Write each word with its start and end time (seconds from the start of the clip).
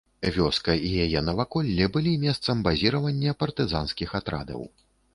Вёска 0.35 0.75
і 0.87 0.93
яе 1.05 1.21
наваколле 1.27 1.85
былі 1.97 2.15
месцам 2.25 2.67
базіравання 2.71 3.39
партызанскіх 3.45 4.09
атрадаў. 4.23 4.69